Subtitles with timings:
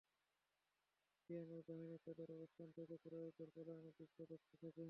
[1.23, 4.79] তীরন্দাজ বাহিনী তাদের অবস্থান থেকে কুরাইশদের পলায়নের দৃশ্য দেখতে থাকেন।